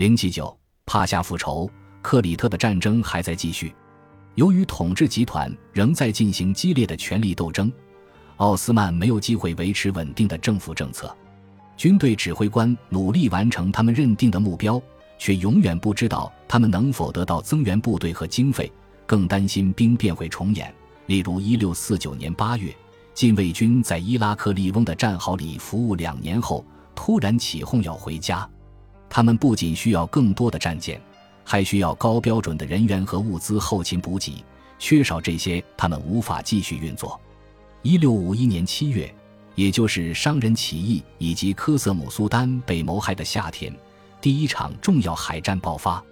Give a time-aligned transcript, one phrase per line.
[0.00, 3.74] 零七九，帕夏复仇，克里特的战争还在继续。
[4.34, 7.70] 由于统治集团仍在进行激烈的权力斗争，
[8.36, 11.14] 奥斯曼没有机会维持稳定的政府政策。
[11.76, 14.80] 军队指挥官努力完成他们认定的目标，
[15.18, 18.72] 却永远不知道他们能否得到增援部队和经费，
[19.04, 20.74] 更担心兵变会重演。
[21.08, 22.74] 例如，一六四九年八月，
[23.12, 26.64] 禁卫军在伊拉克利翁的战壕里服务两年后，
[26.94, 28.48] 突然起哄要回家。
[29.10, 30.98] 他们不仅需要更多的战舰，
[31.44, 34.42] 还需要高标准的人员和物资后勤补给。
[34.78, 37.20] 缺少这些，他们无法继续运作。
[37.82, 39.12] 一六五一年七月，
[39.54, 43.74] 也就是商人起义以及科瑟姆苏丹被谋害的夏天，
[44.20, 46.02] 第一场重要海战爆发。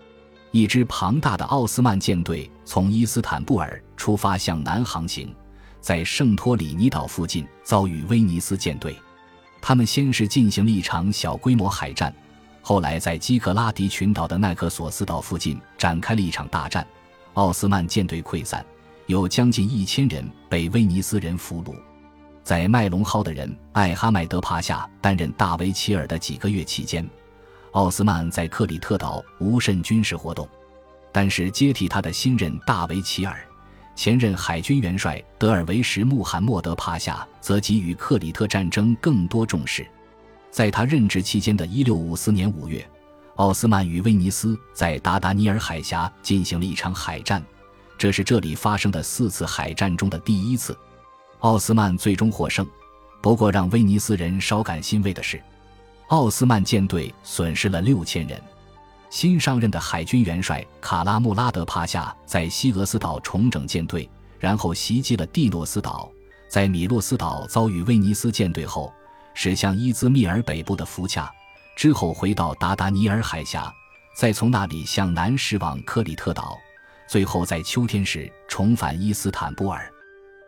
[0.51, 5.33] 一支庞大的奥斯曼舰队从伊斯坦布尔出发向南航行，
[5.80, 8.97] 在圣托里尼岛附近遭遇威尼斯舰队。
[9.61, 12.15] 他们先是进行了一场小规模海战。
[12.68, 16.86] 后来，在基克拉迪群岛的奈克索斯岛附近展开了一场大战，
[17.32, 18.62] 奥斯曼舰队溃散，
[19.06, 21.75] 有将近一千人被威尼斯人俘虏。
[22.44, 27.08] 在麦隆号的人艾哈迈德帕夏担任大维齐尔的几个月期间，
[27.72, 30.47] 奥斯曼在克里特岛无甚军事活动。
[31.10, 33.34] 但是接替他的新任大维齐尔，
[33.97, 39.86] 前任海军元帅德尔维什穆罕默德帕夏则给予克里特战争更多重视。
[40.50, 42.84] 在他任职期间的1654年5月，
[43.36, 47.44] 奥斯曼与威尼斯在达达尼尔海峡进行了一场海战，
[47.96, 50.76] 这是这里发生的四次海战中的第一次。
[51.41, 52.66] 奥斯曼最终获胜，
[53.20, 55.41] 不过让威尼斯人稍感欣慰的是，
[56.08, 58.42] 奥斯曼舰队损失了六千人。
[59.10, 66.10] 新上任的海军元帅卡拉穆拉德帕夏在西俄斯岛重整舰队，然后袭击了蒂诺斯岛，
[66.48, 68.92] 在米洛斯岛遭遇威尼斯舰队后。
[69.41, 71.33] 驶向伊兹密尔北部的福恰，
[71.77, 73.72] 之后回到达达尼尔海峡，
[74.12, 76.58] 再从那里向南驶往克里特岛，
[77.06, 79.89] 最后在秋天时重返伊斯坦布尔。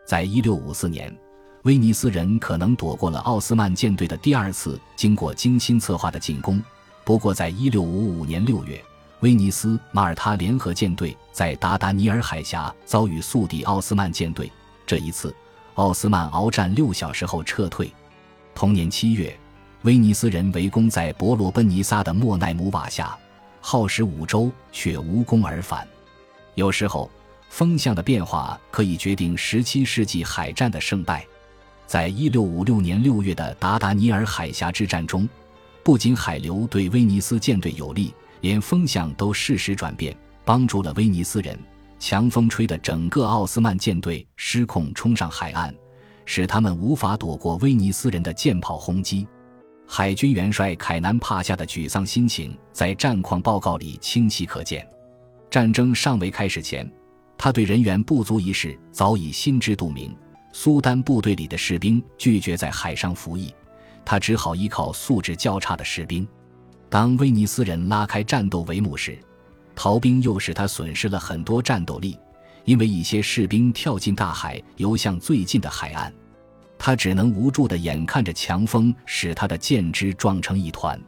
[0.05, 1.17] 在一六五四年，
[1.63, 6.61] 威尼斯人可能躲过了奥斯曼舰队的第二次经过精心策划的进攻。
[7.05, 8.83] 不过，在一六五五年六月，
[9.21, 14.51] 威尼斯马耳他联合舰队在达达尼尔海峡遭遇宿敌奥斯曼舰队，
[14.85, 15.33] 这一次，
[15.75, 17.89] 奥斯曼鏖战六小时后撤退。
[18.61, 19.35] 同年七月，
[19.81, 23.17] 威尼斯人围攻在伯罗奔尼撒的莫奈姆瓦下，
[23.59, 25.87] 耗时五周却无功而返。
[26.53, 27.09] 有时候，
[27.49, 31.25] 风向的变化可以决定十七世纪海战的胜败。
[31.87, 35.27] 在一六五六年六月的达达尼尔海峡之战中，
[35.83, 41.57] 不仅海流对威尼斯舰队有利，连风向都适时转变，帮助了威尼斯人。
[41.97, 45.73] 强风吹得整个奥斯曼舰队失控冲上海岸。
[46.25, 49.27] 使他们无法躲过威尼斯人的舰炮轰击。
[49.87, 54.87] 海军元帅凯南帕夏的沮丧心情在战况报告里清晰可见。
[55.49, 56.89] 战争尚未开始前，
[57.37, 60.15] 他对人员不足一事早已心知肚明。
[60.53, 63.53] 苏丹部队里的士兵拒绝在海上服役，
[64.03, 66.27] 他只好依靠素质较差的士兵。
[66.89, 69.17] 当威尼斯人拉开战斗帷幕时，
[69.75, 72.17] 逃兵又使他损失了很多战斗力，
[72.65, 76.13] 因为一些士兵跳进大海，游向最近的海岸。
[76.77, 80.99] 他只能无助地眼看着强风使他的舰只撞成一团。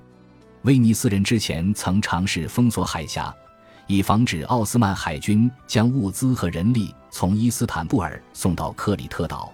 [0.64, 3.34] 威尼斯人之前曾尝试封锁海峡，
[3.88, 9.52] 以防止奥斯曼海军将物资和人力从伊斯坦布尔送到克里特岛，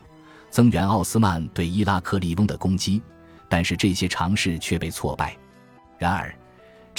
[0.50, 3.02] 增援奥斯曼对伊拉克利翁的攻击。
[3.48, 5.36] 但是这些尝试却被挫败。
[5.98, 6.32] 然而，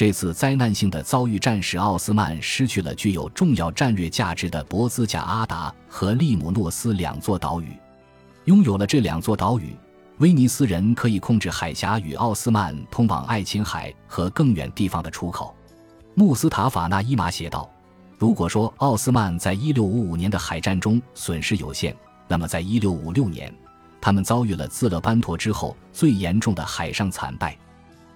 [0.00, 7.76] 这次灾难性的遭遇战使奥斯曼失去了具有重要战略价值的博兹贾阿达和利姆诺斯两座岛屿。
[8.46, 9.76] 拥有了这两座岛屿，
[10.16, 15.54] 威尼斯人可以控制海峡与奥斯曼通往爱琴海和更远地方的出口。
[16.14, 17.70] 穆斯塔法纳伊马写道
[18.16, 21.94] ：“如果说奥斯曼在1655年的海战中损失有限，
[22.26, 23.54] 那么在1656年，
[24.00, 27.54] 他们遭遇了自勒班陀之后最严重的海上惨败。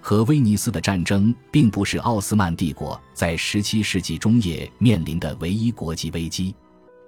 [0.06, 6.54] 和威尼斯的战争并不是奥斯曼帝国在17世纪中叶面临的唯一国际危机，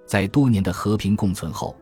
[0.07, 1.77] 在多年的和平共存后。”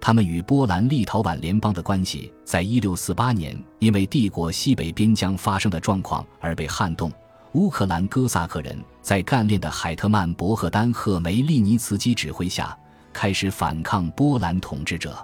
[0.00, 7.12] 他们与波兰立陶宛联邦的关系，在一六四八年因为帝国西北边疆发生的状况而被撼动。
[7.52, 12.74] 乌克兰哥萨克人在干练的海特曼博赫丹赫梅利尼茨基指挥下，
[13.12, 15.14] 开始反抗波兰统治者。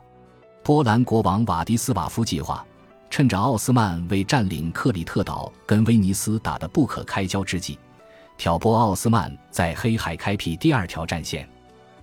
[0.62, 2.62] 波兰国王瓦迪斯瓦夫计划，
[3.10, 7.76] 趁着奥斯曼为占领克里特岛跟威尼斯打得不可开交之际，
[8.38, 11.46] 挑拨奥斯曼在黑海开辟第二条战线。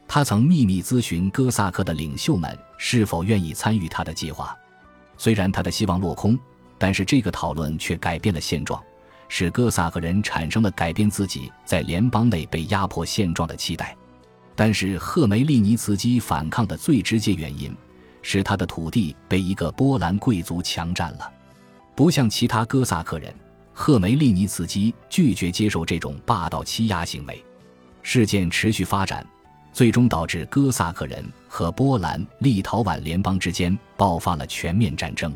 [0.06, 4.56] 他曾秘密咨询哥萨克的领袖们是否愿意参与他的计划，
[5.18, 6.38] 虽然他的希望落空，
[6.77, 8.81] 但是这个讨论却改变了现状，
[9.30, 13.95] 使哥萨克人产生了改变自己在联邦内被压迫现状的期待。
[14.56, 17.75] 但是赫梅利尼茨基反抗的最直接原因，
[18.29, 21.31] 是他的土地被一个波兰贵族强占了。
[21.95, 23.33] 不像其他哥萨克人，
[23.71, 27.41] 赫梅利尼茨基拒绝接受这种霸道欺压行为。
[28.01, 29.25] 事件持续发展，
[29.71, 35.33] 最终导致哥萨克人和波兰立陶宛联邦之间爆发了全面战争。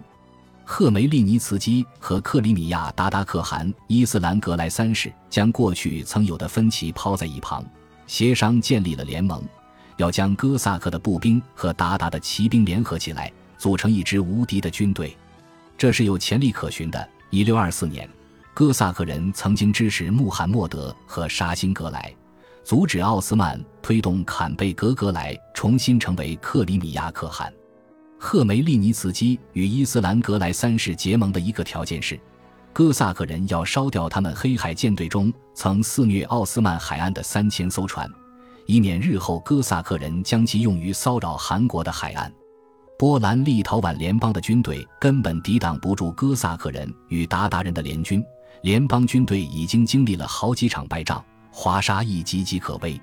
[0.66, 7.66] 赫梅利尼茨基和克里米亚达达可汗伊斯兰格莱三世将过去曾有的分歧抛在一旁。
[8.06, 9.42] 协商建立了联盟，
[10.01, 15.15] 要将哥萨克的步兵和鞑靼的骑兵联合起来，组成一支无敌的军队。
[15.77, 17.07] 这是有潜力可循的。
[17.30, 18.09] 一六二四年，
[18.51, 22.12] 哥萨克人曾经支持穆罕默德和沙辛格莱，
[22.63, 27.53] 阻止奥斯曼推动坎贝格格莱重新成为克里米亚可汗。
[28.18, 32.19] 赫梅利尼茨基与伊斯兰格莱三世结盟的一个条件是。
[32.74, 38.09] 哥萨克人要烧掉他们黑海舰队中曾肆虐奥斯曼海岸的三千艘船，
[38.66, 42.31] 以免日后哥萨克人将其用于骚扰韩国的海岸。
[42.98, 48.24] 波兰立陶宛联邦的军队根本抵挡不住哥萨克人与鞑靼人的联军，
[48.62, 53.02] 联邦军队已经经历了好几场败仗，华沙亦岌岌可危。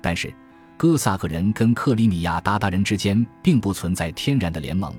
[0.00, 0.32] 但是，
[0.76, 4.94] 哥萨克人跟克里米亚鞑靼人之间并不存在天然的联盟，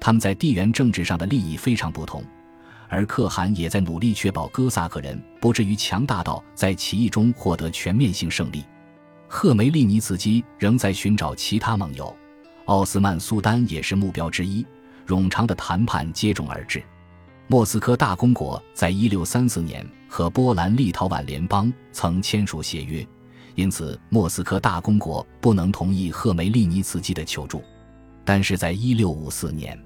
[0.00, 2.24] 他们在地缘政治上的利益非常不同。
[2.88, 8.62] 而可汗也在努力确保哥萨克人不至于强大到在起义中获得全面性胜利。
[9.34, 12.14] 赫梅利尼茨基仍在寻找其他盟友，
[12.66, 14.64] 奥斯曼苏丹也是目标之一。
[15.06, 16.84] 冗长的谈判接踵而至。
[17.46, 23.04] 莫斯科大公国在一六三四年和波兰立陶宛联邦曾签署协约，
[23.54, 27.64] 因此莫斯科大公国不能同意赫梅利尼茨基的求助。
[28.26, 29.82] 但是在一六五四年。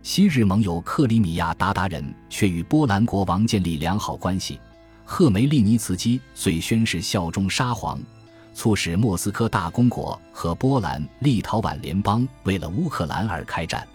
[0.00, 4.60] 昔日盟友克里米亚鞑靼人却与波兰国王建立良好关系，
[5.04, 8.00] 赫梅利尼茨基遂宣誓效忠沙皇，
[8.56, 13.86] 促使莫斯科大公国和波兰立陶宛联邦为了乌克兰而开战。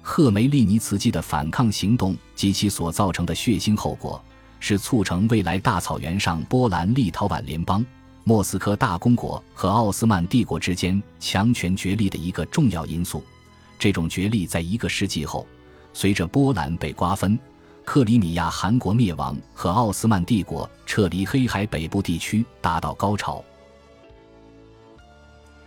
[0.00, 4.18] 赫梅利尼茨基的反抗行动及其所造成的血腥后果，
[4.60, 7.84] 是促成未来大草原上波兰立陶宛联邦、
[8.24, 13.22] 莫斯科大公国和奥斯曼帝国之间强权角力的一个重要因素。
[13.78, 15.46] 这种角力在一个世纪后，
[15.92, 17.38] 随着波兰被瓜分、
[17.84, 23.44] 克里米亚汗国灭亡和奥斯曼帝国撤离黑海北部地区达到高潮。